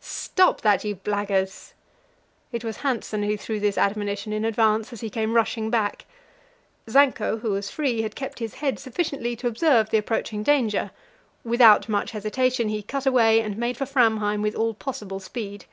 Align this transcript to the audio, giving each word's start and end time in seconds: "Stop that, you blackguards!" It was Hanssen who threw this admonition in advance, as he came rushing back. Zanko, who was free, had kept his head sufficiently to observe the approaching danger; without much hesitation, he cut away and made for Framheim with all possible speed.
"Stop 0.00 0.62
that, 0.62 0.82
you 0.82 0.96
blackguards!" 0.96 1.72
It 2.50 2.64
was 2.64 2.78
Hanssen 2.78 3.22
who 3.24 3.36
threw 3.36 3.60
this 3.60 3.78
admonition 3.78 4.32
in 4.32 4.44
advance, 4.44 4.92
as 4.92 5.02
he 5.02 5.08
came 5.08 5.34
rushing 5.36 5.70
back. 5.70 6.04
Zanko, 6.90 7.38
who 7.42 7.50
was 7.52 7.70
free, 7.70 8.02
had 8.02 8.16
kept 8.16 8.40
his 8.40 8.54
head 8.54 8.80
sufficiently 8.80 9.36
to 9.36 9.46
observe 9.46 9.90
the 9.90 9.98
approaching 9.98 10.42
danger; 10.42 10.90
without 11.44 11.88
much 11.88 12.10
hesitation, 12.10 12.70
he 12.70 12.82
cut 12.82 13.06
away 13.06 13.38
and 13.40 13.56
made 13.56 13.76
for 13.76 13.84
Framheim 13.86 14.42
with 14.42 14.56
all 14.56 14.74
possible 14.74 15.20
speed. 15.20 15.64